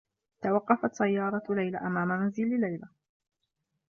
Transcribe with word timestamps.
توقّفت 0.41 0.93
سيّارة 0.95 1.43
ليلى 1.49 1.77
أمام 1.77 2.07
منزل 2.07 2.49
ليلى. 2.59 2.89